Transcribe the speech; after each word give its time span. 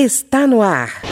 Está 0.00 0.46
no 0.46 0.62
ar. 0.62 1.02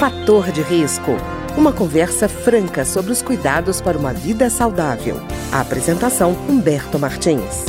Fator 0.00 0.50
de 0.50 0.62
risco. 0.62 1.12
Uma 1.54 1.70
conversa 1.70 2.26
franca 2.26 2.82
sobre 2.82 3.12
os 3.12 3.20
cuidados 3.20 3.78
para 3.82 3.98
uma 3.98 4.14
vida 4.14 4.48
saudável. 4.48 5.16
A 5.52 5.60
apresentação 5.60 6.32
Humberto 6.48 6.98
Martins. 6.98 7.68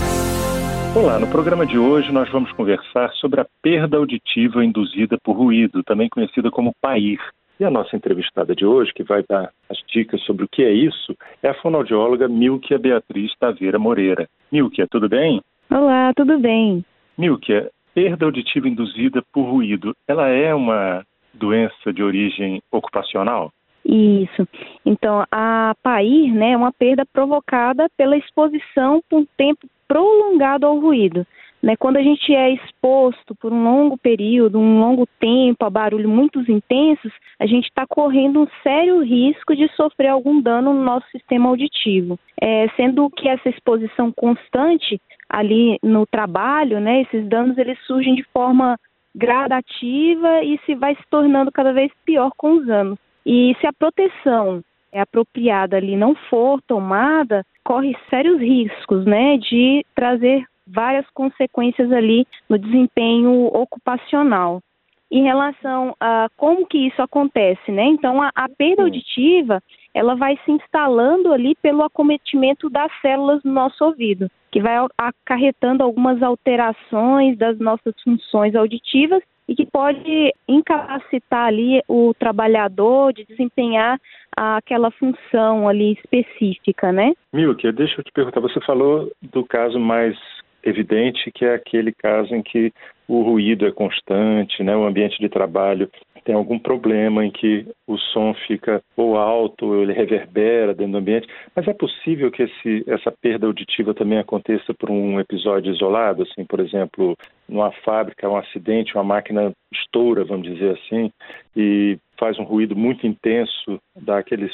Olá, 0.95 1.19
no 1.19 1.27
programa 1.27 1.65
de 1.65 1.77
hoje 1.77 2.13
nós 2.13 2.31
vamos 2.31 2.49
conversar 2.53 3.11
sobre 3.15 3.41
a 3.41 3.47
perda 3.61 3.97
auditiva 3.97 4.63
induzida 4.63 5.17
por 5.21 5.35
ruído, 5.35 5.83
também 5.83 6.07
conhecida 6.07 6.49
como 6.49 6.71
PAIR. 6.79 7.19
E 7.59 7.65
a 7.65 7.69
nossa 7.69 7.93
entrevistada 7.93 8.55
de 8.55 8.65
hoje, 8.65 8.93
que 8.93 9.03
vai 9.03 9.21
dar 9.27 9.51
as 9.69 9.79
dicas 9.93 10.21
sobre 10.21 10.45
o 10.45 10.49
que 10.49 10.63
é 10.63 10.71
isso, 10.71 11.13
é 11.43 11.49
a 11.49 11.55
fonoaudióloga 11.55 12.29
Milkia 12.29 12.79
Beatriz 12.79 13.33
Taveira 13.37 13.77
Moreira. 13.77 14.29
Milkia, 14.49 14.87
tudo 14.89 15.09
bem? 15.09 15.41
Olá, 15.69 16.13
tudo 16.15 16.39
bem. 16.39 16.85
Milkia, 17.17 17.69
perda 17.99 18.25
auditiva 18.25 18.69
induzida 18.69 19.21
por 19.33 19.43
ruído, 19.43 19.93
ela 20.07 20.29
é 20.29 20.55
uma 20.55 21.05
doença 21.33 21.91
de 21.91 22.01
origem 22.01 22.61
ocupacional? 22.71 23.51
Isso. 23.83 24.47
Então, 24.85 25.25
a 25.29 25.75
PAIR 25.83 26.33
né, 26.33 26.51
é 26.51 26.57
uma 26.57 26.71
perda 26.71 27.05
provocada 27.05 27.89
pela 27.97 28.15
exposição 28.15 29.01
por 29.09 29.19
um 29.19 29.27
tempo 29.35 29.67
prolongado 29.85 30.65
ao 30.65 30.79
ruído. 30.79 31.27
Né, 31.61 31.75
quando 31.75 31.97
a 31.97 32.01
gente 32.01 32.33
é 32.33 32.51
exposto 32.51 33.35
por 33.35 33.51
um 33.51 33.63
longo 33.63 33.97
período, 33.97 34.57
um 34.57 34.79
longo 34.79 35.05
tempo 35.19 35.65
a 35.65 35.69
barulhos 35.69 36.09
muito 36.09 36.39
intensos, 36.49 37.11
a 37.37 37.45
gente 37.45 37.65
está 37.65 37.85
correndo 37.85 38.41
um 38.41 38.47
sério 38.63 39.01
risco 39.01 39.53
de 39.53 39.67
sofrer 39.75 40.07
algum 40.07 40.41
dano 40.41 40.73
no 40.73 40.81
nosso 40.81 41.05
sistema 41.11 41.49
auditivo. 41.49 42.17
É, 42.39 42.69
sendo 42.77 43.09
que 43.09 43.27
essa 43.27 43.49
exposição 43.49 44.09
constante 44.09 45.01
ali 45.29 45.77
no 45.83 46.05
trabalho, 46.07 46.79
né, 46.79 47.01
esses 47.01 47.27
danos 47.27 47.57
eles 47.57 47.77
surgem 47.85 48.15
de 48.15 48.23
forma 48.33 48.77
gradativa 49.13 50.41
e 50.43 50.57
se 50.65 50.75
vai 50.75 50.95
se 50.95 51.03
tornando 51.09 51.51
cada 51.51 51.73
vez 51.73 51.91
pior 52.05 52.31
com 52.37 52.53
os 52.53 52.69
anos. 52.69 52.97
E 53.25 53.53
se 53.59 53.67
a 53.67 53.73
proteção 53.73 54.63
é 54.91 55.01
apropriada 55.01 55.77
ali 55.77 55.95
não 55.95 56.15
for 56.29 56.61
tomada, 56.61 57.45
corre 57.63 57.95
sérios 58.09 58.39
riscos, 58.39 59.05
né, 59.05 59.37
de 59.37 59.85
trazer 59.93 60.45
várias 60.69 61.05
consequências 61.11 61.91
ali 61.91 62.25
no 62.47 62.57
desempenho 62.57 63.45
ocupacional. 63.47 64.61
Em 65.11 65.23
relação 65.23 65.95
a 65.99 66.27
como 66.37 66.67
que 66.67 66.87
isso 66.87 67.01
acontece, 67.01 67.71
né? 67.71 67.83
Então, 67.85 68.21
a, 68.21 68.29
a 68.35 68.47
perda 68.47 68.83
auditiva, 68.83 69.61
ela 69.91 70.15
vai 70.15 70.37
se 70.45 70.51
instalando 70.51 71.33
ali 71.33 71.55
pelo 71.55 71.81
acometimento 71.83 72.69
das 72.69 72.91
células 73.01 73.41
do 73.41 73.51
nosso 73.51 73.83
ouvido, 73.83 74.29
que 74.51 74.61
vai 74.61 74.75
acarretando 74.97 75.83
algumas 75.83 76.21
alterações 76.21 77.35
das 77.37 77.57
nossas 77.57 77.93
funções 78.03 78.55
auditivas 78.55 79.23
e 79.49 79.55
que 79.55 79.65
pode 79.65 80.31
incapacitar 80.47 81.47
ali 81.47 81.81
o 81.87 82.13
trabalhador 82.13 83.11
de 83.11 83.25
desempenhar 83.25 83.99
aquela 84.37 84.91
função 84.91 85.67
ali 85.67 85.93
específica, 85.93 86.91
né? 86.91 87.13
Milke, 87.33 87.71
deixa 87.71 87.99
eu 87.99 88.03
te 88.03 88.11
perguntar, 88.11 88.41
você 88.41 88.61
falou 88.61 89.11
do 89.23 89.43
caso 89.43 89.79
mais 89.79 90.15
evidente 90.63 91.31
que 91.31 91.45
é 91.45 91.53
aquele 91.53 91.91
caso 91.91 92.33
em 92.35 92.41
que 92.41 92.71
o 93.07 93.21
ruído 93.23 93.65
é 93.65 93.71
constante, 93.71 94.61
né, 94.63 94.75
o 94.75 94.85
ambiente 94.85 95.17
de 95.19 95.29
trabalho 95.29 95.89
tem 96.29 96.35
algum 96.35 96.59
problema 96.59 97.25
em 97.25 97.31
que 97.31 97.65
o 97.87 97.97
som 97.97 98.35
fica 98.45 98.83
ou 98.95 99.17
alto, 99.17 99.65
ou 99.65 99.81
ele 99.81 99.93
reverbera 99.93 100.75
dentro 100.75 100.91
do 100.91 100.97
ambiente, 100.99 101.27
mas 101.55 101.67
é 101.67 101.73
possível 101.73 102.29
que 102.29 102.43
esse, 102.43 102.83
essa 102.87 103.11
perda 103.11 103.47
auditiva 103.47 103.95
também 103.95 104.19
aconteça 104.19 104.71
por 104.75 104.91
um 104.91 105.19
episódio 105.19 105.73
isolado, 105.73 106.21
assim, 106.21 106.45
por 106.45 106.59
exemplo, 106.59 107.17
numa 107.47 107.71
fábrica, 107.83 108.29
um 108.29 108.37
acidente, 108.37 108.93
uma 108.93 109.03
máquina 109.03 109.51
estoura, 109.73 110.23
vamos 110.23 110.47
dizer 110.47 110.77
assim, 110.77 111.11
e 111.57 111.97
faz 112.19 112.37
um 112.37 112.43
ruído 112.43 112.75
muito 112.75 113.07
intenso, 113.07 113.79
dá 113.95 114.19
aquele 114.19 114.49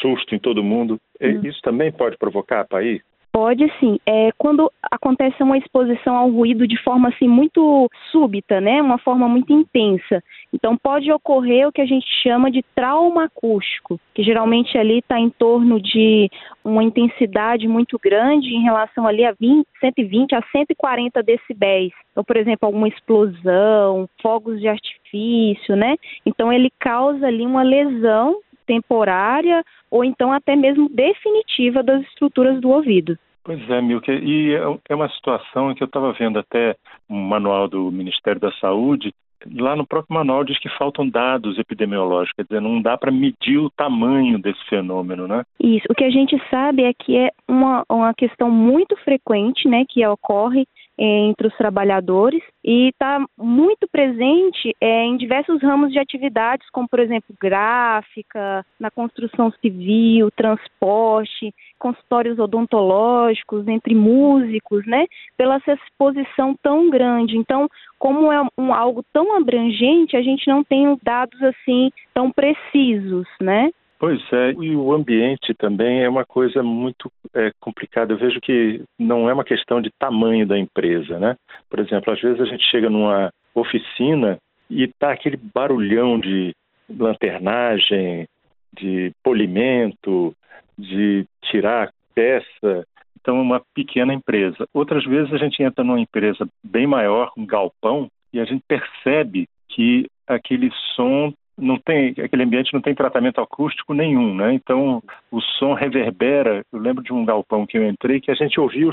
susto 0.00 0.36
em 0.36 0.38
todo 0.38 0.62
mundo. 0.62 0.98
Hum. 1.20 1.40
Isso 1.42 1.60
também 1.62 1.90
pode 1.90 2.16
provocar, 2.16 2.64
Paí? 2.64 3.00
Pode 3.30 3.70
sim. 3.78 3.98
É, 4.06 4.30
quando 4.38 4.72
acontece 4.82 5.42
uma 5.42 5.58
exposição 5.58 6.16
ao 6.16 6.30
ruído 6.30 6.66
de 6.66 6.82
forma 6.82 7.10
assim 7.10 7.28
muito 7.28 7.88
súbita, 8.10 8.60
né, 8.60 8.80
uma 8.80 8.98
forma 8.98 9.28
muito 9.28 9.52
intensa, 9.52 10.22
então 10.52 10.76
pode 10.76 11.12
ocorrer 11.12 11.68
o 11.68 11.72
que 11.72 11.82
a 11.82 11.86
gente 11.86 12.06
chama 12.22 12.50
de 12.50 12.64
trauma 12.74 13.24
acústico, 13.24 14.00
que 14.14 14.22
geralmente 14.22 14.76
ali 14.78 14.98
está 14.98 15.20
em 15.20 15.30
torno 15.30 15.80
de 15.80 16.30
uma 16.64 16.82
intensidade 16.82 17.68
muito 17.68 17.98
grande 18.02 18.48
em 18.48 18.62
relação 18.62 19.06
ali 19.06 19.24
a 19.24 19.32
20, 19.38 19.66
120 19.78 20.34
a 20.34 20.42
140 20.50 21.22
decibéis. 21.22 21.92
Então, 22.12 22.24
por 22.24 22.36
exemplo, 22.36 22.66
alguma 22.66 22.88
explosão, 22.88 24.08
fogos 24.22 24.58
de 24.58 24.68
artifício, 24.68 25.76
né? 25.76 25.96
Então 26.24 26.52
ele 26.52 26.72
causa 26.78 27.26
ali 27.26 27.44
uma 27.44 27.62
lesão 27.62 28.40
temporária 28.66 29.64
ou 29.90 30.04
então 30.04 30.32
até 30.32 30.56
mesmo 30.56 30.88
definitiva 30.88 31.82
das 31.82 32.02
estruturas 32.02 32.60
do 32.60 32.70
ouvido. 32.70 33.18
Pois 33.44 33.70
é, 33.70 33.80
Milke, 33.80 34.12
e 34.12 34.54
é, 34.54 34.60
é 34.90 34.94
uma 34.94 35.08
situação 35.08 35.74
que 35.74 35.82
eu 35.82 35.86
estava 35.86 36.12
vendo 36.12 36.38
até 36.38 36.76
um 37.08 37.18
manual 37.18 37.66
do 37.66 37.90
Ministério 37.90 38.40
da 38.40 38.52
Saúde, 38.52 39.12
lá 39.54 39.76
no 39.76 39.86
próprio 39.86 40.14
manual 40.14 40.44
diz 40.44 40.58
que 40.58 40.68
faltam 40.70 41.08
dados 41.08 41.58
epidemiológicos, 41.58 42.34
quer 42.36 42.42
dizer, 42.44 42.60
não 42.60 42.82
dá 42.82 42.96
para 42.96 43.10
medir 43.10 43.58
o 43.58 43.70
tamanho 43.70 44.38
desse 44.38 44.62
fenômeno, 44.68 45.26
né? 45.26 45.44
Isso, 45.60 45.86
o 45.88 45.94
que 45.94 46.04
a 46.04 46.10
gente 46.10 46.36
sabe 46.50 46.82
é 46.82 46.92
que 46.92 47.16
é 47.16 47.30
uma, 47.46 47.84
uma 47.88 48.12
questão 48.14 48.50
muito 48.50 48.96
frequente, 48.98 49.68
né, 49.68 49.84
que 49.88 50.06
ocorre 50.06 50.66
entre 50.98 51.46
os 51.46 51.56
trabalhadores 51.56 52.42
e 52.64 52.88
está 52.88 53.24
muito 53.36 53.86
presente 53.90 54.74
é, 54.80 55.04
em 55.04 55.16
diversos 55.16 55.62
ramos 55.62 55.92
de 55.92 55.98
atividades, 55.98 56.68
como, 56.70 56.88
por 56.88 56.98
exemplo, 56.98 57.34
gráfica, 57.40 58.64
na 58.80 58.90
construção 58.90 59.52
civil, 59.60 60.30
transporte, 60.32 61.54
consultórios 61.78 62.38
odontológicos, 62.38 63.68
entre 63.68 63.94
músicos, 63.94 64.84
né? 64.86 65.06
Pela 65.36 65.58
essa 65.58 65.72
exposição 65.72 66.54
tão 66.62 66.88
grande. 66.90 67.36
Então, 67.36 67.68
como 67.98 68.32
é 68.32 68.40
um, 68.56 68.72
algo 68.72 69.04
tão 69.12 69.36
abrangente, 69.36 70.16
a 70.16 70.22
gente 70.22 70.46
não 70.48 70.64
tem 70.64 70.98
dados 71.02 71.40
assim 71.42 71.90
tão 72.14 72.30
precisos, 72.30 73.26
né? 73.40 73.70
Pois 73.98 74.20
é, 74.32 74.52
e 74.52 74.76
o 74.76 74.92
ambiente 74.92 75.52
também 75.54 76.04
é 76.04 76.08
uma 76.08 76.24
coisa 76.24 76.62
muito 76.62 77.10
é, 77.34 77.50
complicada. 77.58 78.12
Eu 78.12 78.18
vejo 78.18 78.40
que 78.40 78.80
não 78.96 79.28
é 79.28 79.34
uma 79.34 79.44
questão 79.44 79.82
de 79.82 79.90
tamanho 79.98 80.46
da 80.46 80.56
empresa, 80.56 81.18
né? 81.18 81.36
Por 81.68 81.80
exemplo, 81.80 82.12
às 82.12 82.20
vezes 82.20 82.40
a 82.40 82.44
gente 82.44 82.64
chega 82.70 82.88
numa 82.88 83.32
oficina 83.52 84.38
e 84.70 84.86
tá 84.86 85.10
aquele 85.12 85.36
barulhão 85.36 86.18
de 86.18 86.54
lanternagem, 86.88 88.28
de 88.72 89.10
polimento, 89.22 90.32
de 90.78 91.26
tirar 91.42 91.92
peça. 92.14 92.86
Então, 93.20 93.38
é 93.38 93.42
uma 93.42 93.62
pequena 93.74 94.14
empresa. 94.14 94.66
Outras 94.72 95.04
vezes 95.04 95.32
a 95.32 95.38
gente 95.38 95.60
entra 95.60 95.82
numa 95.82 96.00
empresa 96.00 96.48
bem 96.62 96.86
maior, 96.86 97.32
um 97.36 97.44
galpão, 97.44 98.08
e 98.32 98.38
a 98.38 98.44
gente 98.44 98.62
percebe 98.68 99.48
que 99.68 100.06
aquele 100.26 100.70
som 100.94 101.32
não 101.58 101.78
tem 101.78 102.14
aquele 102.22 102.44
ambiente 102.44 102.72
não 102.72 102.80
tem 102.80 102.94
tratamento 102.94 103.40
acústico 103.40 103.92
nenhum, 103.92 104.34
né? 104.34 104.54
Então 104.54 105.02
o 105.30 105.40
som 105.40 105.74
reverbera. 105.74 106.62
Eu 106.72 106.78
lembro 106.78 107.02
de 107.02 107.12
um 107.12 107.24
galpão 107.24 107.66
que 107.66 107.76
eu 107.76 107.86
entrei 107.86 108.20
que 108.20 108.30
a 108.30 108.34
gente 108.34 108.60
ouviu, 108.60 108.90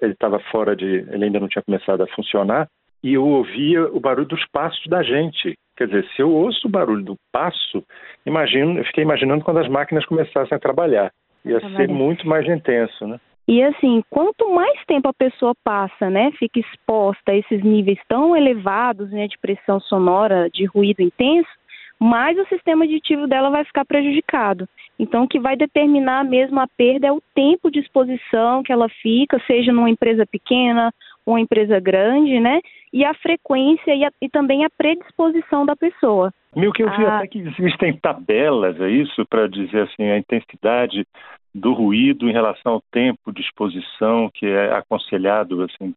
ele 0.00 0.12
estava 0.12 0.38
fora 0.50 0.76
de, 0.76 1.04
ele 1.10 1.24
ainda 1.24 1.40
não 1.40 1.48
tinha 1.48 1.62
começado 1.62 2.02
a 2.02 2.06
funcionar 2.08 2.68
e 3.02 3.14
eu 3.14 3.24
ouvia 3.24 3.84
o 3.86 4.00
barulho 4.00 4.26
dos 4.26 4.44
passos 4.50 4.84
da 4.86 5.02
gente. 5.02 5.54
Quer 5.76 5.86
dizer, 5.86 6.06
se 6.14 6.22
eu 6.22 6.30
ouço 6.30 6.66
o 6.66 6.70
barulho 6.70 7.04
do 7.04 7.16
passo, 7.30 7.84
imagino, 8.24 8.78
eu 8.78 8.84
fiquei 8.84 9.04
imaginando 9.04 9.44
quando 9.44 9.58
as 9.58 9.68
máquinas 9.68 10.06
começassem 10.06 10.56
a 10.56 10.60
trabalhar. 10.60 11.12
Ia 11.44 11.60
ser 11.76 11.88
muito 11.88 12.26
mais 12.26 12.48
intenso, 12.48 13.06
né? 13.06 13.20
E 13.48 13.62
assim, 13.62 14.02
quanto 14.10 14.52
mais 14.52 14.84
tempo 14.86 15.08
a 15.08 15.14
pessoa 15.14 15.54
passa, 15.62 16.10
né, 16.10 16.32
fica 16.32 16.58
exposta 16.58 17.30
a 17.30 17.36
esses 17.36 17.62
níveis 17.62 17.98
tão 18.08 18.36
elevados 18.36 19.12
né, 19.12 19.28
de 19.28 19.38
pressão 19.38 19.78
sonora, 19.78 20.50
de 20.50 20.64
ruído 20.64 21.00
intenso, 21.00 21.48
mais 21.98 22.38
o 22.38 22.46
sistema 22.46 22.84
auditivo 22.84 23.26
dela 23.26 23.50
vai 23.50 23.64
ficar 23.64 23.84
prejudicado. 23.84 24.68
Então, 24.98 25.24
o 25.24 25.28
que 25.28 25.38
vai 25.38 25.56
determinar 25.56 26.24
mesmo 26.24 26.60
a 26.60 26.66
perda 26.66 27.06
é 27.06 27.12
o 27.12 27.22
tempo 27.34 27.70
de 27.70 27.80
exposição 27.80 28.62
que 28.62 28.72
ela 28.72 28.88
fica, 28.88 29.40
seja 29.46 29.72
numa 29.72 29.90
empresa 29.90 30.26
pequena 30.26 30.92
ou 31.24 31.34
uma 31.34 31.40
empresa 31.40 31.80
grande, 31.80 32.38
né? 32.40 32.60
E 32.92 33.04
a 33.04 33.12
frequência 33.14 33.94
e, 33.94 34.04
a, 34.04 34.10
e 34.22 34.28
também 34.28 34.64
a 34.64 34.70
predisposição 34.70 35.66
da 35.66 35.74
pessoa. 35.76 36.32
Mil 36.54 36.72
que 36.72 36.82
eu 36.82 36.90
vi 36.90 37.04
ah, 37.04 37.18
até 37.18 37.26
que 37.26 37.38
existem 37.40 37.94
tabelas, 37.98 38.80
é 38.80 38.88
isso, 38.88 39.26
para 39.26 39.46
dizer 39.46 39.82
assim, 39.82 40.04
a 40.04 40.18
intensidade 40.18 41.06
do 41.54 41.72
ruído 41.72 42.28
em 42.28 42.32
relação 42.32 42.74
ao 42.74 42.82
tempo 42.92 43.32
de 43.32 43.40
exposição 43.40 44.30
que 44.32 44.46
é 44.46 44.74
aconselhado 44.74 45.62
assim 45.62 45.94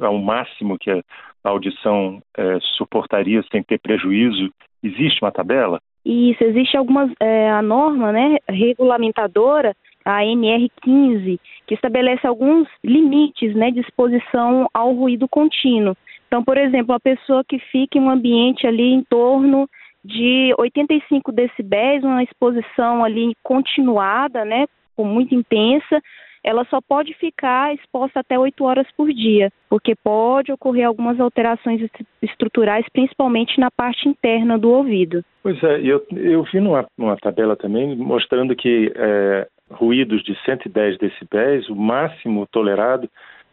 ao 0.00 0.18
máximo 0.18 0.78
que 0.78 0.90
a 1.42 1.48
audição 1.50 2.22
é, 2.36 2.58
suportaria 2.76 3.42
sem 3.50 3.62
ter 3.62 3.78
prejuízo 3.78 4.52
Existe 4.82 5.22
uma 5.22 5.30
tabela? 5.30 5.80
Isso, 6.04 6.42
existe 6.42 6.76
algumas, 6.76 7.10
é, 7.20 7.50
a 7.50 7.60
norma 7.60 8.10
né, 8.12 8.36
regulamentadora, 8.48 9.76
a 10.04 10.20
NR15, 10.22 11.38
que 11.66 11.74
estabelece 11.74 12.26
alguns 12.26 12.66
limites 12.82 13.54
né, 13.54 13.70
de 13.70 13.80
exposição 13.80 14.66
ao 14.72 14.94
ruído 14.94 15.28
contínuo. 15.28 15.94
Então, 16.26 16.42
por 16.42 16.56
exemplo, 16.56 16.94
a 16.94 17.00
pessoa 17.00 17.44
que 17.46 17.58
fica 17.58 17.98
em 17.98 18.00
um 18.00 18.10
ambiente 18.10 18.66
ali 18.66 18.92
em 18.94 19.04
torno 19.04 19.68
de 20.02 20.54
85 20.58 21.30
decibéis, 21.32 22.02
uma 22.02 22.22
exposição 22.22 23.04
ali 23.04 23.34
continuada, 23.42 24.44
né, 24.44 24.64
muito 24.98 25.34
intensa, 25.34 26.00
ela 26.42 26.64
só 26.66 26.80
pode 26.80 27.14
ficar 27.14 27.74
exposta 27.74 28.20
até 28.20 28.38
8 28.38 28.64
horas 28.64 28.86
por 28.96 29.12
dia, 29.12 29.50
porque 29.68 29.94
pode 29.94 30.50
ocorrer 30.52 30.86
algumas 30.86 31.20
alterações 31.20 31.86
estruturais, 32.22 32.86
principalmente 32.92 33.60
na 33.60 33.70
parte 33.70 34.08
interna 34.08 34.58
do 34.58 34.70
ouvido. 34.70 35.22
Pois 35.42 35.62
é, 35.62 35.80
eu, 35.80 36.04
eu 36.12 36.42
vi 36.44 36.60
numa, 36.60 36.86
numa 36.96 37.16
tabela 37.16 37.56
também 37.56 37.94
mostrando 37.96 38.56
que 38.56 38.92
é, 38.94 39.46
ruídos 39.70 40.22
de 40.22 40.34
110 40.44 40.98
decibéis, 40.98 41.68
o 41.68 41.76
máximo 41.76 42.46
tolerado 42.50 43.08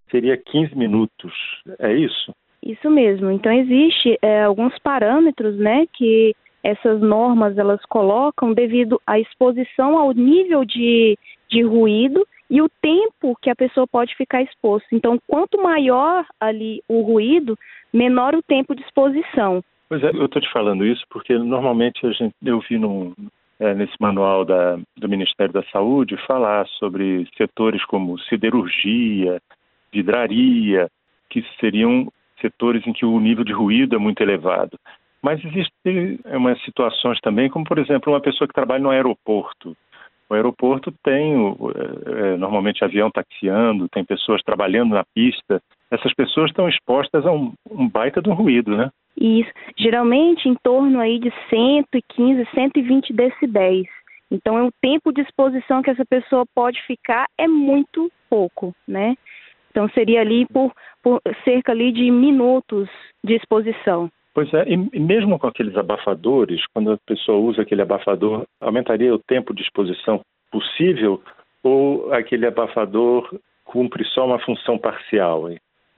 seria 0.10 0.38
15 0.38 0.76
minutos. 0.76 1.34
É 1.80 1.94
isso? 1.94 2.34
Isso 2.64 2.90
mesmo. 2.90 3.30
Então 3.32 3.52
existe 3.52 4.18
é, 4.22 4.44
alguns 4.44 4.78
parâmetros, 4.80 5.58
né, 5.58 5.86
que 5.94 6.34
essas 6.64 7.00
normas 7.02 7.58
elas 7.58 7.82
colocam 7.88 8.54
devido 8.54 9.00
à 9.06 9.20
exposição 9.20 9.98
ao 9.98 10.12
nível 10.12 10.66
de, 10.66 11.18
de 11.50 11.62
ruído 11.64 12.28
e 12.50 12.62
o 12.62 12.70
tempo 12.82 13.38
que 13.42 13.50
a 13.50 13.56
pessoa 13.56 13.88
pode 13.88 14.16
ficar 14.16 14.42
exposta. 14.42 14.88
Então, 14.92 15.20
quanto 15.28 15.62
maior 15.62 16.26
ali 16.40 16.82
o 16.88 17.02
ruído, 17.02 17.58
menor 17.94 18.36
o 18.36 18.42
tempo 18.42 18.76
de 18.76 18.82
exposição. 18.82 19.64
Pois 19.90 20.04
é, 20.04 20.10
eu 20.10 20.26
estou 20.26 20.42
te 20.42 20.52
falando 20.52 20.86
isso 20.86 21.04
porque 21.10 21.38
normalmente 21.38 22.06
a 22.06 22.12
gente, 22.12 22.36
eu 22.44 22.60
vi 22.60 22.78
no, 22.78 23.14
é, 23.60 23.74
nesse 23.74 23.96
manual 24.00 24.46
da, 24.46 24.78
do 24.98 25.10
Ministério 25.10 25.54
da 25.54 25.64
Saúde 25.72 26.18
falar 26.28 26.68
sobre 26.80 27.28
setores 27.38 27.84
como 27.86 28.20
siderurgia, 28.20 29.42
vidraria, 29.92 30.90
que 31.30 31.44
seriam 31.60 32.12
setores 32.42 32.86
em 32.86 32.94
que 32.94 33.06
o 33.06 33.20
nível 33.20 33.44
de 33.44 33.54
ruído 33.54 33.96
é 33.96 34.00
muito 34.00 34.22
elevado. 34.22 34.78
Mas 35.22 35.44
existem 35.44 36.20
umas 36.26 36.62
situações 36.64 37.20
também, 37.22 37.50
como 37.50 37.66
por 37.66 37.80
exemplo 37.80 38.14
uma 38.14 38.22
pessoa 38.22 38.48
que 38.48 38.54
trabalha 38.54 38.84
no 38.84 38.92
aeroporto. 38.92 39.76
O 40.30 40.34
aeroporto 40.34 40.92
tem 41.04 41.36
é, 41.36 42.34
é, 42.34 42.38
normalmente 42.38 42.84
avião 42.84 43.10
taxiando, 43.10 43.88
tem 43.90 44.04
pessoas 44.04 44.42
trabalhando 44.44 44.94
na 44.94 45.04
pista. 45.16 45.62
Essas 45.90 46.14
pessoas 46.14 46.50
estão 46.50 46.68
expostas 46.68 47.26
a 47.26 47.32
um, 47.32 47.54
um 47.72 47.88
baita 47.88 48.22
de 48.22 48.30
um 48.30 48.34
ruído, 48.34 48.76
né? 48.76 48.92
Isso, 49.20 49.50
geralmente 49.78 50.48
em 50.48 50.56
torno 50.56 51.00
aí 51.00 51.18
de 51.18 51.34
115, 51.50 52.48
120 52.54 53.14
decibéis. 53.14 53.88
Então, 54.30 54.68
o 54.68 54.72
tempo 54.82 55.12
de 55.12 55.22
exposição 55.22 55.82
que 55.82 55.90
essa 55.90 56.06
pessoa 56.06 56.46
pode 56.54 56.82
ficar 56.84 57.28
é 57.38 57.48
muito 57.48 58.12
pouco, 58.30 58.76
né? 58.88 59.16
Então, 59.72 59.88
seria 59.90 60.22
ali 60.22 60.46
por, 60.46 60.74
por 61.02 61.22
cerca 61.46 61.72
ali 61.72 61.92
de 61.92 62.12
minutos 62.12 62.90
de 63.24 63.36
exposição. 63.36 64.12
Pois 64.38 64.54
é, 64.54 64.66
e 64.70 65.00
mesmo 65.00 65.40
com 65.40 65.48
aqueles 65.48 65.76
abafadores, 65.76 66.64
quando 66.72 66.92
a 66.92 66.98
pessoa 67.08 67.40
usa 67.40 67.64
aquele 67.64 67.82
abafador, 67.82 68.46
aumentaria 68.62 69.12
o 69.12 69.18
tempo 69.18 69.52
de 69.52 69.64
exposição 69.64 70.22
possível 70.52 71.20
ou 71.64 72.14
aquele 72.14 72.46
abafador 72.46 73.28
cumpre 73.66 74.06
só 74.06 74.28
uma 74.28 74.38
função 74.38 74.78
parcial? 74.78 75.50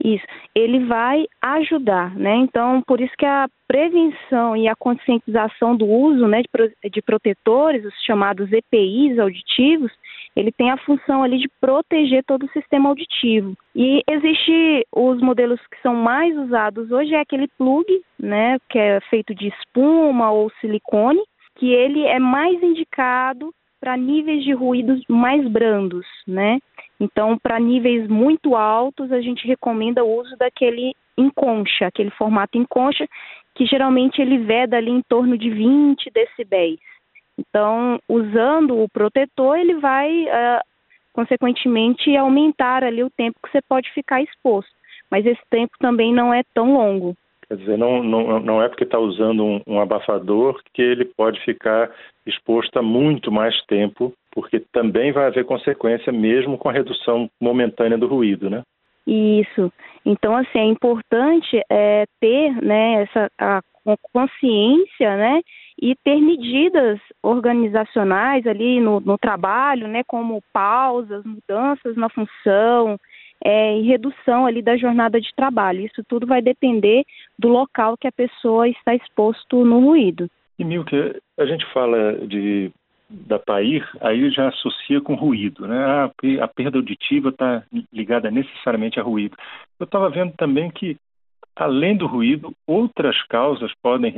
Isso, 0.02 0.24
ele 0.54 0.86
vai 0.86 1.26
ajudar, 1.42 2.14
né? 2.16 2.34
Então, 2.36 2.82
por 2.86 3.00
isso 3.00 3.12
que 3.18 3.26
a 3.26 3.46
prevenção 3.68 4.56
e 4.56 4.66
a 4.66 4.74
conscientização 4.74 5.76
do 5.76 5.86
uso 5.86 6.26
né, 6.26 6.42
de, 6.90 7.02
protetores, 7.02 7.84
os 7.84 7.94
chamados 8.04 8.50
EPIs 8.50 9.18
auditivos, 9.18 9.92
ele 10.34 10.50
tem 10.50 10.70
a 10.70 10.78
função 10.78 11.22
ali 11.22 11.38
de 11.38 11.48
proteger 11.60 12.24
todo 12.24 12.44
o 12.44 12.50
sistema 12.50 12.88
auditivo. 12.88 13.54
E 13.76 14.02
existe 14.08 14.86
os 14.90 15.20
modelos 15.20 15.60
que 15.70 15.80
são 15.82 15.94
mais 15.94 16.36
usados 16.36 16.90
hoje 16.90 17.14
é 17.14 17.20
aquele 17.20 17.46
plug, 17.58 17.86
né, 18.18 18.58
que 18.70 18.78
é 18.78 19.00
feito 19.10 19.34
de 19.34 19.48
espuma 19.48 20.30
ou 20.30 20.50
silicone, 20.60 21.20
que 21.56 21.72
ele 21.72 22.04
é 22.04 22.18
mais 22.18 22.60
indicado 22.62 23.52
para 23.80 23.96
níveis 23.96 24.44
de 24.44 24.52
ruídos 24.52 25.02
mais 25.08 25.46
brandos, 25.48 26.06
né? 26.26 26.58
Então, 27.00 27.38
para 27.38 27.58
níveis 27.58 28.06
muito 28.08 28.54
altos, 28.54 29.10
a 29.10 29.20
gente 29.20 29.46
recomenda 29.46 30.04
o 30.04 30.20
uso 30.20 30.36
daquele 30.36 30.94
em 31.16 31.30
concha, 31.30 31.86
aquele 31.86 32.10
formato 32.10 32.58
em 32.58 32.64
concha, 32.64 33.08
que 33.54 33.66
geralmente 33.66 34.20
ele 34.20 34.38
veda 34.38 34.76
ali 34.76 34.90
em 34.90 35.02
torno 35.02 35.36
de 35.36 35.50
20 35.50 36.10
decibéis. 36.10 36.78
Então, 37.38 37.98
usando 38.08 38.78
o 38.78 38.88
protetor, 38.88 39.58
ele 39.58 39.74
vai, 39.74 40.24
uh, 40.24 40.60
consequentemente, 41.12 42.14
aumentar 42.16 42.84
ali 42.84 43.02
o 43.02 43.10
tempo 43.10 43.38
que 43.42 43.50
você 43.50 43.62
pode 43.62 43.90
ficar 43.92 44.22
exposto. 44.22 44.70
Mas 45.10 45.24
esse 45.26 45.42
tempo 45.50 45.72
também 45.78 46.12
não 46.12 46.32
é 46.32 46.42
tão 46.54 46.74
longo. 46.74 47.16
Quer 47.50 47.56
dizer, 47.56 47.76
não, 47.76 48.00
não, 48.00 48.38
não 48.38 48.62
é 48.62 48.68
porque 48.68 48.84
está 48.84 48.96
usando 48.96 49.44
um, 49.44 49.60
um, 49.66 49.80
abafador 49.80 50.60
que 50.72 50.80
ele 50.80 51.04
pode 51.04 51.40
ficar 51.44 51.90
exposto 52.24 52.78
a 52.78 52.82
muito 52.82 53.32
mais 53.32 53.60
tempo, 53.66 54.12
porque 54.30 54.60
também 54.72 55.10
vai 55.10 55.26
haver 55.26 55.44
consequência 55.44 56.12
mesmo 56.12 56.56
com 56.56 56.68
a 56.68 56.72
redução 56.72 57.28
momentânea 57.40 57.98
do 57.98 58.06
ruído, 58.06 58.48
né? 58.48 58.62
Isso. 59.04 59.72
Então, 60.06 60.36
assim, 60.36 60.60
é 60.60 60.64
importante 60.64 61.60
é, 61.68 62.04
ter 62.20 62.52
né, 62.62 63.02
essa 63.02 63.28
a 63.36 63.60
consciência, 64.12 65.16
né, 65.16 65.40
e 65.80 65.96
ter 66.04 66.20
medidas 66.20 67.00
organizacionais 67.22 68.46
ali 68.46 68.78
no, 68.78 69.00
no 69.00 69.18
trabalho, 69.18 69.88
né, 69.88 70.02
como 70.06 70.42
pausas, 70.52 71.24
mudanças 71.24 71.96
na 71.96 72.08
função, 72.10 72.96
é, 73.44 73.78
e 73.78 73.82
redução 73.82 74.46
ali 74.46 74.62
da 74.62 74.76
jornada 74.76 75.20
de 75.20 75.34
trabalho. 75.34 75.84
Isso 75.84 76.02
tudo 76.06 76.26
vai 76.26 76.42
depender 76.42 77.04
do 77.38 77.48
local 77.48 77.96
que 77.96 78.06
a 78.06 78.12
pessoa 78.12 78.68
está 78.68 78.94
exposto 78.94 79.64
no 79.64 79.80
ruído. 79.80 80.30
E 80.58 80.64
Milke, 80.64 81.16
a 81.38 81.46
gente 81.46 81.64
fala 81.72 82.14
de 82.26 82.70
da 83.10 83.40
PAIR, 83.40 83.84
aí 84.00 84.30
já 84.30 84.48
associa 84.48 85.00
com 85.00 85.14
ruído, 85.14 85.66
né? 85.66 85.76
Ah, 85.84 86.10
a 86.42 86.48
perda 86.48 86.78
auditiva 86.78 87.30
está 87.30 87.64
ligada 87.92 88.30
necessariamente 88.30 89.00
a 89.00 89.02
ruído. 89.02 89.36
Eu 89.80 89.84
estava 89.84 90.08
vendo 90.08 90.32
também 90.36 90.70
que, 90.70 90.96
além 91.56 91.96
do 91.96 92.06
ruído, 92.06 92.54
outras 92.66 93.20
causas 93.24 93.72
podem 93.82 94.14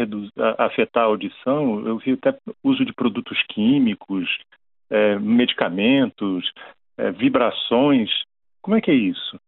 afetar 0.59 1.05
a 1.05 1.07
audição. 1.07 1.87
Eu 1.87 1.97
vi 1.97 2.13
até 2.13 2.37
uso 2.63 2.85
de 2.85 2.93
produtos 2.93 3.43
químicos, 3.49 4.29
é, 4.91 5.19
medicamentos, 5.19 6.53
é, 6.99 7.11
vibrações. 7.11 8.11
Como 8.63 8.77
é 8.77 8.81
que 8.81 8.91
é 8.91 8.95
isso? 8.95 9.39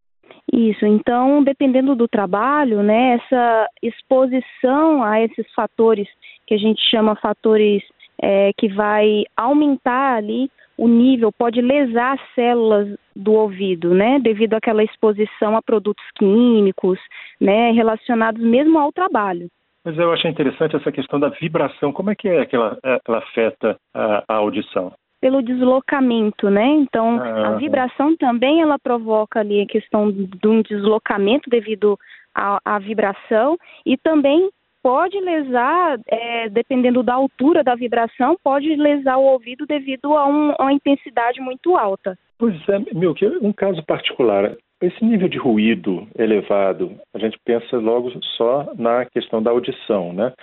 Isso, 0.53 0.85
então, 0.85 1.43
dependendo 1.43 1.95
do 1.95 2.07
trabalho, 2.07 2.83
né, 2.83 3.15
essa 3.15 3.69
exposição 3.83 5.03
a 5.03 5.21
esses 5.23 5.51
fatores 5.55 6.09
que 6.47 6.55
a 6.55 6.59
gente 6.59 6.83
chama 6.91 7.17
fatores 7.17 7.83
é, 8.21 8.53
que 8.57 8.69
vai 8.69 9.25
aumentar 9.37 10.17
ali 10.17 10.51
o 10.77 10.89
nível, 10.89 11.31
pode 11.33 11.61
lesar 11.61 12.15
as 12.15 12.35
células 12.35 12.89
do 13.15 13.33
ouvido, 13.33 13.95
né, 13.95 14.19
devido 14.19 14.55
àquela 14.55 14.83
exposição 14.83 15.57
a 15.57 15.63
produtos 15.63 16.05
químicos, 16.17 16.99
né, 17.41 17.71
relacionados 17.71 18.43
mesmo 18.43 18.79
ao 18.79 18.93
trabalho. 18.93 19.49
Mas 19.85 19.99
eu 19.99 20.13
achei 20.13 20.31
interessante 20.31 20.77
essa 20.77 20.91
questão 20.91 21.21
da 21.21 21.29
vibração. 21.29 21.93
Como 21.93 22.11
é 22.11 22.15
que 22.15 22.29
é 22.29 22.47
que 22.47 22.57
ela, 22.57 22.79
ela 23.07 23.19
afeta 23.19 23.77
a, 23.95 24.25
a 24.27 24.35
audição? 24.37 24.93
Pelo 25.25 25.43
deslocamento, 25.43 26.51
né? 26.51 26.67
Então, 26.67 27.19
ah, 27.19 27.49
a 27.49 27.57
vibração 27.57 28.15
também 28.15 28.61
ela 28.61 28.79
provoca 28.79 29.41
ali 29.41 29.63
a 29.63 29.67
questão 29.67 30.13
de 30.13 30.47
um 30.47 30.61
deslocamento 30.61 31.49
devido 31.49 31.99
à, 32.35 32.61
à 32.63 32.79
vibração 32.79 33.57
e 33.87 33.97
também 33.97 34.51
pode 34.83 35.19
lesar, 35.19 35.99
é, 36.09 36.51
dependendo 36.51 37.03
da 37.03 37.15
altura 37.15 37.65
da 37.65 37.75
vibração, 37.75 38.37
pode 38.45 38.77
lesar 38.77 39.17
o 39.17 39.23
ouvido 39.23 39.65
devido 39.65 40.13
a, 40.13 40.29
um, 40.29 40.51
a 40.59 40.65
uma 40.65 40.75
intensidade 40.75 41.41
muito 41.41 41.75
alta. 41.75 42.19
Pois 42.39 42.57
é, 42.69 42.79
meu, 42.95 43.15
que 43.15 43.27
um 43.27 43.51
caso 43.51 43.83
particular. 43.83 44.55
Esse 44.83 45.03
nível 45.03 45.29
de 45.29 45.39
ruído 45.39 46.07
elevado, 46.19 46.93
a 47.15 47.19
gente 47.19 47.39
pensa 47.43 47.79
logo 47.79 48.13
só 48.37 48.75
na 48.77 49.07
questão 49.07 49.43
da 49.43 49.51
audição, 49.51 50.13
né? 50.13 50.35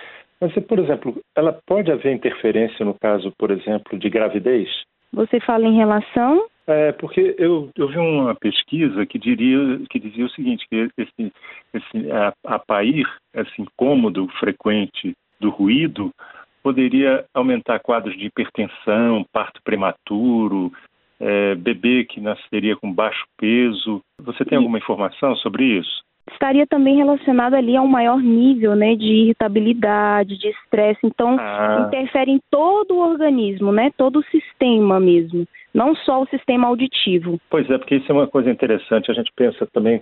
Mas, 0.42 0.52
por 0.66 0.80
exemplo, 0.80 1.22
ela 1.38 1.54
pode 1.68 1.92
haver 1.92 2.14
interferência 2.14 2.84
no 2.84 2.96
caso, 2.96 3.32
por 3.38 3.52
exemplo, 3.52 3.98
de 3.98 4.10
gravidez? 4.10 4.68
Você 5.14 5.40
fala 5.40 5.68
em 5.68 5.78
relação? 5.78 6.48
É, 6.66 6.92
porque 6.94 7.36
eu, 7.38 7.70
eu 7.78 7.88
vi 7.88 7.98
uma 7.98 8.34
pesquisa 8.34 9.06
que, 9.06 9.20
diria, 9.20 9.80
que 9.90 10.00
dizia 10.00 10.26
o 10.26 10.30
seguinte, 10.30 10.66
que 10.68 10.90
esse, 10.98 11.32
esse, 11.74 12.12
a, 12.12 12.34
a 12.46 12.60
PAIR, 12.60 13.06
esse 13.36 13.62
incômodo 13.62 14.28
frequente 14.40 15.14
do 15.40 15.50
ruído, 15.50 16.12
poderia 16.64 17.26
aumentar 17.34 17.80
quadros 17.80 18.18
de 18.18 18.26
hipertensão, 18.26 19.26
parto 19.32 19.62
prematuro, 19.64 20.72
é, 21.20 21.56
bebê 21.56 22.04
que 22.04 22.20
nasceria 22.20 22.76
com 22.76 22.92
baixo 22.92 23.26
peso. 23.38 24.02
Você 24.20 24.44
tem 24.44 24.58
alguma 24.58 24.78
informação 24.80 25.36
sobre 25.36 25.66
isso? 25.66 26.01
Estaria 26.42 26.66
também 26.66 26.96
relacionado 26.96 27.54
ali 27.54 27.78
a 27.78 27.82
um 27.82 27.88
maior 27.88 28.20
nível 28.20 28.76
né, 28.76 28.96
de 28.96 29.06
irritabilidade, 29.06 30.40
de 30.40 30.50
estresse. 30.50 31.00
Então, 31.04 31.38
ah. 31.40 31.86
interfere 31.88 32.32
em 32.32 32.42
todo 32.50 32.96
o 32.96 33.00
organismo, 33.00 33.72
né, 33.72 33.92
todo 33.96 34.20
o 34.20 34.26
sistema 34.26 35.00
mesmo. 35.00 35.46
não 35.74 35.96
só 35.96 36.22
o 36.22 36.28
sistema 36.28 36.68
auditivo. 36.68 37.40
Pois 37.50 37.70
é, 37.70 37.78
porque 37.78 37.96
isso 37.96 38.12
é 38.12 38.14
uma 38.14 38.28
coisa 38.28 38.50
interessante. 38.50 39.12
A 39.12 39.14
gente 39.14 39.32
pensa 39.36 39.66
também 39.72 40.02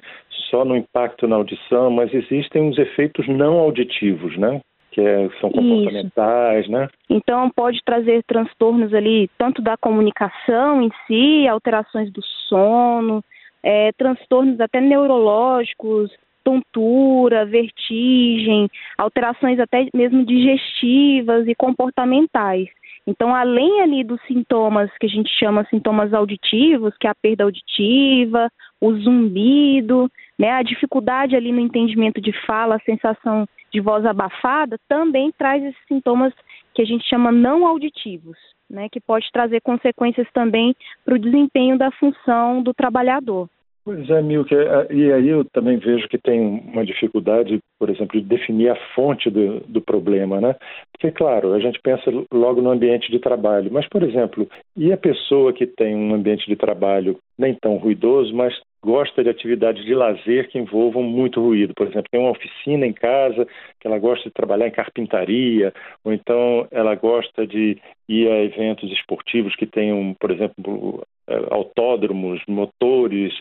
só 0.50 0.66
no 0.66 0.76
impacto 0.76 1.28
na 1.28 1.36
audição, 1.36 1.92
mas 1.92 2.12
existem 2.12 2.70
os 2.70 2.78
efeitos 2.78 3.28
não 3.28 3.60
auditivos, 3.60 4.36
né? 4.38 4.62
Que 4.92 5.02
é, 5.02 5.30
são 5.40 5.52
comportamentais, 5.52 6.64
Isso. 6.64 6.72
né? 6.72 6.88
Então 7.08 7.52
pode 7.52 7.80
trazer 7.86 8.24
transtornos 8.24 8.92
ali, 8.96 9.30
tanto 9.38 9.62
da 9.62 9.78
comunicação 9.78 10.82
em 10.82 10.90
si, 11.06 11.48
alterações 11.48 12.12
do 12.12 12.22
sono, 12.48 13.24
é, 13.62 13.92
transtornos 13.92 14.60
até 14.60 14.82
neurológicos, 14.82 16.12
tontura, 16.50 17.46
vertigem, 17.46 18.68
alterações 18.98 19.60
até 19.60 19.88
mesmo 19.94 20.26
digestivas 20.26 21.48
e 21.48 21.54
comportamentais. 21.54 22.68
Então, 23.06 23.34
além 23.34 23.82
ali 23.82 24.04
dos 24.04 24.20
sintomas 24.28 24.90
que 25.00 25.06
a 25.06 25.10
gente 25.10 25.30
chama 25.40 25.66
sintomas 25.70 26.14
auditivos, 26.14 26.96
que 27.00 27.08
é 27.08 27.10
a 27.10 27.16
perda 27.16 27.44
auditiva, 27.44 28.50
o 28.82 28.94
zumbido, 28.94 30.12
né, 30.38 30.52
a 30.52 30.64
dificuldade 30.64 31.36
ali 31.36 31.52
no 31.52 31.60
entendimento 31.60 32.20
de 32.20 32.32
fala, 32.46 32.76
a 32.76 32.80
sensação 32.82 33.48
de 33.72 33.80
voz 33.80 34.06
abafada, 34.06 34.78
também 34.88 35.32
traz 35.38 35.64
esses 35.64 35.88
sintomas 35.88 36.34
que 36.74 36.82
a 36.82 36.86
gente 36.86 37.08
chama 37.08 37.32
não 37.32 37.66
auditivos, 37.66 38.38
né, 38.70 38.88
que 38.92 39.00
pode 39.00 39.32
trazer 39.32 39.62
consequências 39.62 40.28
também 40.34 40.76
para 41.06 41.16
o 41.16 41.20
desempenho 41.20 41.78
da 41.78 41.92
função 41.92 42.62
do 42.62 42.74
trabalhador. 42.74 43.48
Pois 43.86 44.10
é, 44.10 44.22
Milke, 44.22 44.54
é, 44.54 44.94
e 44.94 45.12
aí 45.12 45.30
eu 45.30 45.44
também 45.46 45.78
vejo 45.78 46.08
que 46.10 46.18
tem 46.18 46.40
uma 46.40 46.86
dificuldade, 46.86 47.60
por 47.80 47.90
exemplo, 47.90 48.22
de 48.22 48.28
definir 48.28 48.70
a 48.70 48.76
fonte 48.94 49.30
do, 49.30 49.62
do 49.62 49.82
problema, 49.82 50.40
né? 50.40 50.56
Porque, 50.92 51.12
claro, 51.12 51.54
a 51.54 51.60
gente 51.60 51.80
pensa 51.82 52.12
logo 52.32 52.62
no 52.62 52.72
ambiente 52.72 53.10
de 53.10 53.20
trabalho, 53.20 53.72
mas, 53.72 53.88
por 53.88 54.04
exemplo, 54.04 54.48
e 54.76 54.92
a 54.92 54.98
pessoa 54.98 55.54
que 55.54 55.66
tem 55.66 55.96
um 55.96 56.14
ambiente 56.14 56.46
de 56.46 56.56
trabalho 56.56 57.18
nem 57.38 57.56
tão 57.56 57.78
ruidoso, 57.78 58.36
mas 58.36 58.54
gosta 58.82 59.24
de 59.24 59.30
atividades 59.30 59.84
de 59.84 59.94
lazer 59.94 60.50
que 60.50 60.58
envolvam 60.58 61.04
muito 61.04 61.42
ruído. 61.42 61.74
Por 61.74 61.88
exemplo, 61.88 62.10
tem 62.10 62.20
uma 62.20 62.32
oficina 62.32 62.86
em 62.86 62.94
casa 62.94 63.48
que 63.80 63.88
ela 63.88 64.00
gosta 64.00 64.30
de 64.30 64.34
trabalhar 64.34 64.68
em 64.68 64.72
carpintaria, 64.72 65.74
ou 66.04 66.14
então 66.14 66.68
ela 66.72 66.96
gosta 66.96 67.46
de 67.46 67.78
ir 68.08 68.32
a 68.32 68.44
eventos 68.44 68.92
esportivos 68.92 69.56
que 69.56 69.66
tenham, 69.66 70.16
por 70.20 70.32
exemplo, 70.32 71.04
é, 71.28 71.36
autódromos, 71.52 72.42
motores, 72.48 73.34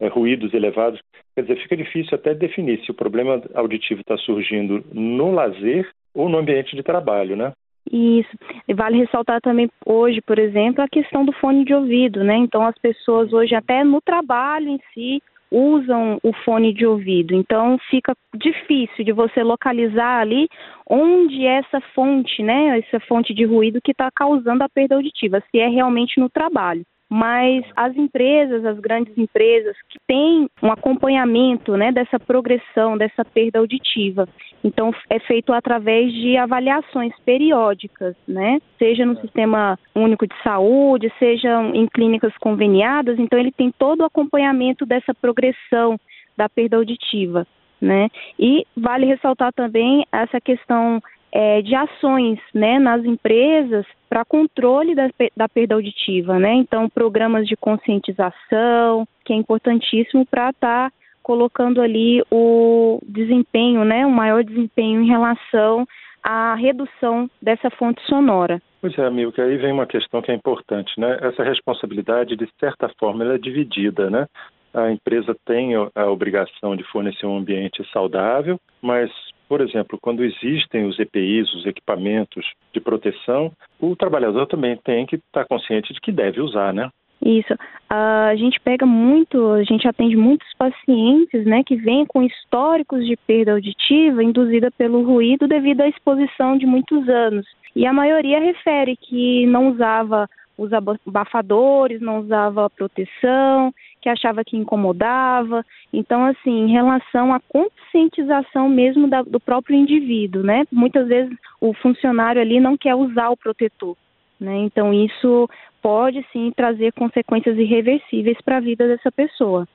é, 0.00 0.06
ruídos 0.08 0.54
elevados. 0.54 1.00
Quer 1.34 1.42
dizer, 1.42 1.62
fica 1.62 1.76
difícil 1.76 2.14
até 2.14 2.34
definir 2.34 2.80
se 2.84 2.90
o 2.90 2.94
problema 2.94 3.42
auditivo 3.54 4.00
está 4.00 4.16
surgindo 4.16 4.84
no 4.92 5.32
lazer 5.32 5.90
ou 6.14 6.28
no 6.28 6.38
ambiente 6.38 6.76
de 6.76 6.82
trabalho, 6.82 7.36
né? 7.36 7.52
Isso. 7.90 8.30
E 8.66 8.74
vale 8.74 8.98
ressaltar 8.98 9.40
também 9.40 9.70
hoje, 9.84 10.20
por 10.22 10.38
exemplo, 10.38 10.82
a 10.82 10.88
questão 10.88 11.24
do 11.24 11.32
fone 11.32 11.64
de 11.64 11.74
ouvido, 11.74 12.24
né? 12.24 12.36
Então 12.36 12.64
as 12.64 12.76
pessoas 12.78 13.32
hoje 13.32 13.54
até 13.54 13.84
no 13.84 14.00
trabalho 14.00 14.68
em 14.68 14.80
si 14.92 15.22
usam 15.50 16.18
o 16.22 16.32
fone 16.44 16.72
de 16.72 16.84
ouvido. 16.84 17.34
Então 17.34 17.78
fica 17.90 18.16
difícil 18.34 19.04
de 19.04 19.12
você 19.12 19.42
localizar 19.42 20.20
ali 20.20 20.48
onde 20.88 21.46
é 21.46 21.58
essa 21.58 21.80
fonte, 21.94 22.42
né? 22.42 22.78
Essa 22.78 22.98
fonte 23.00 23.32
de 23.32 23.44
ruído 23.44 23.80
que 23.82 23.92
está 23.92 24.10
causando 24.10 24.64
a 24.64 24.68
perda 24.68 24.96
auditiva, 24.96 25.42
se 25.50 25.58
é 25.58 25.68
realmente 25.68 26.18
no 26.18 26.28
trabalho 26.28 26.84
mas 27.14 27.64
as 27.76 27.96
empresas, 27.96 28.64
as 28.64 28.76
grandes 28.80 29.16
empresas 29.16 29.76
que 29.88 30.00
têm 30.04 30.50
um 30.60 30.72
acompanhamento 30.72 31.76
né, 31.76 31.92
dessa 31.92 32.18
progressão, 32.18 32.98
dessa 32.98 33.24
perda 33.24 33.60
auditiva. 33.60 34.28
Então, 34.64 34.92
é 35.08 35.20
feito 35.20 35.52
através 35.52 36.12
de 36.12 36.36
avaliações 36.36 37.12
periódicas, 37.24 38.16
né? 38.26 38.58
seja 38.80 39.06
no 39.06 39.16
Sistema 39.20 39.78
Único 39.94 40.26
de 40.26 40.34
Saúde, 40.42 41.12
seja 41.20 41.62
em 41.72 41.86
clínicas 41.86 42.36
conveniadas. 42.38 43.16
Então, 43.16 43.38
ele 43.38 43.52
tem 43.52 43.72
todo 43.78 44.00
o 44.00 44.06
acompanhamento 44.06 44.84
dessa 44.84 45.14
progressão 45.14 45.96
da 46.36 46.48
perda 46.48 46.78
auditiva. 46.78 47.46
Né? 47.80 48.08
E 48.36 48.66
vale 48.76 49.06
ressaltar 49.06 49.52
também 49.52 50.04
essa 50.10 50.40
questão 50.40 51.00
é, 51.34 51.60
de 51.62 51.74
ações 51.74 52.38
né, 52.54 52.78
nas 52.78 53.04
empresas 53.04 53.84
para 54.08 54.24
controle 54.24 54.94
da, 54.94 55.10
da, 55.36 55.48
perda 55.48 55.74
auditiva, 55.74 56.38
né? 56.38 56.54
Então, 56.54 56.88
programas 56.88 57.48
de 57.48 57.56
conscientização, 57.56 59.04
que 59.24 59.32
é 59.32 59.36
importantíssimo 59.36 60.24
para 60.24 60.50
estar 60.50 60.90
tá 60.90 60.96
colocando 61.24 61.82
ali 61.82 62.22
o 62.30 63.00
desempenho, 63.02 63.84
né, 63.84 64.06
um 64.06 64.12
maior 64.12 64.44
desempenho 64.44 65.00
em 65.00 65.08
relação 65.08 65.84
à 66.22 66.54
redução 66.54 67.28
dessa 67.42 67.68
fonte 67.70 68.00
sonora. 68.02 68.62
Pois 68.80 68.96
é, 68.96 69.04
amigo, 69.04 69.32
que 69.32 69.40
aí 69.40 69.56
vem 69.56 69.72
uma 69.72 69.86
questão 69.86 70.22
que 70.22 70.30
é 70.30 70.34
importante, 70.34 70.92
né? 71.00 71.18
Essa 71.20 71.42
responsabilidade, 71.42 72.36
de 72.36 72.48
certa 72.60 72.88
forma, 73.00 73.24
ela 73.24 73.34
é 73.34 73.38
dividida, 73.38 74.08
né? 74.08 74.26
A 74.72 74.90
empresa 74.90 75.34
tem 75.46 75.72
a 75.74 76.06
obrigação 76.10 76.76
de 76.76 76.84
fornecer 76.84 77.26
um 77.26 77.38
ambiente 77.38 77.82
saudável, 77.92 78.60
mas 78.82 79.10
por 79.54 79.60
exemplo, 79.60 79.96
quando 80.02 80.24
existem 80.24 80.84
os 80.84 80.98
EPIs, 80.98 81.54
os 81.54 81.64
equipamentos 81.64 82.44
de 82.72 82.80
proteção, 82.80 83.52
o 83.80 83.94
trabalhador 83.94 84.48
também 84.48 84.76
tem 84.82 85.06
que 85.06 85.14
estar 85.14 85.44
consciente 85.44 85.94
de 85.94 86.00
que 86.00 86.10
deve 86.10 86.40
usar, 86.40 86.74
né? 86.74 86.90
Isso. 87.24 87.54
A 87.88 88.34
gente 88.34 88.58
pega 88.58 88.84
muito, 88.84 89.52
a 89.52 89.62
gente 89.62 89.86
atende 89.86 90.16
muitos 90.16 90.48
pacientes, 90.58 91.46
né, 91.46 91.62
que 91.62 91.76
vêm 91.76 92.04
com 92.04 92.24
históricos 92.24 93.06
de 93.06 93.16
perda 93.16 93.52
auditiva 93.52 94.24
induzida 94.24 94.72
pelo 94.72 95.04
ruído 95.04 95.46
devido 95.46 95.82
à 95.82 95.88
exposição 95.88 96.58
de 96.58 96.66
muitos 96.66 97.08
anos. 97.08 97.46
E 97.76 97.86
a 97.86 97.92
maioria 97.92 98.40
refere 98.40 98.96
que 98.96 99.46
não 99.46 99.68
usava 99.70 100.28
os 100.58 100.72
abafadores, 100.72 102.00
não 102.00 102.18
usava 102.18 102.68
proteção, 102.70 103.72
que 104.04 104.08
achava 104.10 104.44
que 104.44 104.54
incomodava. 104.54 105.64
Então, 105.90 106.26
assim, 106.26 106.64
em 106.64 106.70
relação 106.70 107.32
à 107.32 107.40
conscientização 107.48 108.68
mesmo 108.68 109.08
da, 109.08 109.22
do 109.22 109.40
próprio 109.40 109.74
indivíduo, 109.74 110.42
né? 110.42 110.64
Muitas 110.70 111.08
vezes 111.08 111.34
o 111.58 111.72
funcionário 111.72 112.38
ali 112.38 112.60
não 112.60 112.76
quer 112.76 112.94
usar 112.94 113.30
o 113.30 113.36
protetor, 113.36 113.96
né? 114.38 114.58
Então, 114.58 114.92
isso 114.92 115.48
pode 115.80 116.22
sim 116.30 116.52
trazer 116.54 116.92
consequências 116.92 117.56
irreversíveis 117.56 118.36
para 118.44 118.58
a 118.58 118.60
vida 118.60 118.86
dessa 118.86 119.10
pessoa. 119.10 119.66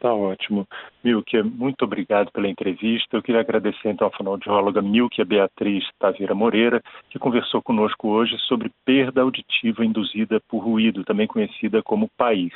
Tá 0.00 0.12
ótimo. 0.12 0.66
Milke, 1.02 1.42
muito 1.42 1.82
obrigado 1.82 2.30
pela 2.30 2.46
entrevista. 2.46 3.16
Eu 3.16 3.22
queria 3.22 3.40
agradecer 3.40 3.88
então 3.88 4.06
a 4.06 4.16
fonoaudióloga 4.16 4.82
Milke 4.82 5.24
Beatriz 5.24 5.82
Taveira 5.98 6.34
Moreira, 6.34 6.82
que 7.08 7.18
conversou 7.18 7.62
conosco 7.62 8.08
hoje 8.08 8.36
sobre 8.40 8.70
perda 8.84 9.22
auditiva 9.22 9.82
induzida 9.82 10.40
por 10.46 10.58
ruído, 10.58 11.04
também 11.04 11.26
conhecida 11.26 11.82
como 11.82 12.10
PAIR. 12.18 12.52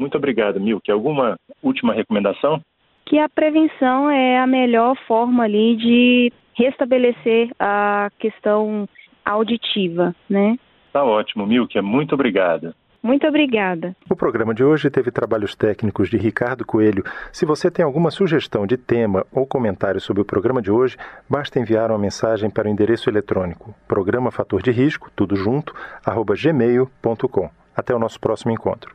Muito 0.00 0.16
obrigado, 0.16 0.58
Milke. 0.58 0.90
Alguma 0.90 1.36
última 1.62 1.92
recomendação? 1.92 2.58
Que 3.04 3.18
a 3.18 3.28
prevenção 3.28 4.08
é 4.08 4.38
a 4.38 4.46
melhor 4.46 4.96
forma 5.06 5.44
ali 5.44 5.76
de 5.76 6.32
restabelecer 6.54 7.50
a 7.58 8.08
questão 8.18 8.88
auditiva, 9.22 10.14
né? 10.28 10.58
Tá 10.90 11.04
ótimo, 11.04 11.46
Milke. 11.46 11.78
Muito 11.82 12.14
obrigada. 12.14 12.74
Muito 13.02 13.26
obrigada. 13.26 13.94
O 14.10 14.16
programa 14.16 14.54
de 14.54 14.64
hoje 14.64 14.90
teve 14.90 15.10
trabalhos 15.10 15.54
técnicos 15.54 16.08
de 16.08 16.16
Ricardo 16.16 16.64
Coelho. 16.64 17.04
Se 17.30 17.44
você 17.44 17.70
tem 17.70 17.84
alguma 17.84 18.10
sugestão 18.10 18.66
de 18.66 18.78
tema 18.78 19.26
ou 19.32 19.46
comentário 19.46 20.00
sobre 20.00 20.22
o 20.22 20.24
programa 20.24 20.62
de 20.62 20.70
hoje, 20.70 20.96
basta 21.28 21.58
enviar 21.58 21.90
uma 21.90 21.98
mensagem 21.98 22.50
para 22.50 22.68
o 22.68 22.70
endereço 22.70 23.10
eletrônico 23.10 23.74
programa 23.86 24.30
fator 24.30 24.62
de 24.62 24.70
risco, 24.70 25.10
tudo 25.14 25.36
junto, 25.36 25.74
arroba 26.04 26.34
gmail.com. 26.34 27.50
Até 27.76 27.94
o 27.94 27.98
nosso 27.98 28.20
próximo 28.20 28.52
encontro. 28.52 28.94